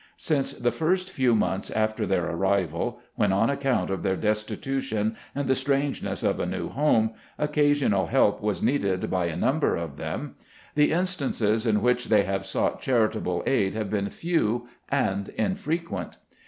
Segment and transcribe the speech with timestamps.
[0.17, 5.15] Since the first few months after their arrival— when, on account of their desti tution
[5.35, 9.75] and the strangeness of a new home, occa sional help was needed by a number
[9.75, 10.37] of them—
[10.73, 16.17] the instances in which they have sought charitable aid have been few and infrequent.